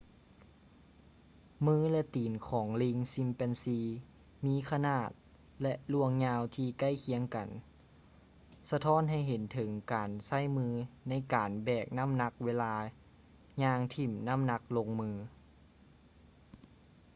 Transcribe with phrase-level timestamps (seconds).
[1.65, 5.09] ມື ແລະ ຕີນຂອງລີງຊີມແປນຊີ chimpanzee ມີຂະໜາດ
[5.61, 7.47] ແລະ ລວງຍາວທີ່ໃກ້ຄຽງກັນ
[8.71, 10.67] ສະທ້ອນໃຫ້ເຫັນເຖິງການໃຊ້ມື
[11.09, 12.73] ໃນການແບກນ້ຳໜັກເວລາ
[13.63, 15.09] ຍ່າງຖິ້ມນ້ຳໜັກລົງມື